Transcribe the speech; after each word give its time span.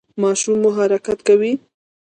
ماشوم 0.21 0.55
مو 0.61 0.69
حرکت 0.77 1.19
کوي؟ 1.27 1.51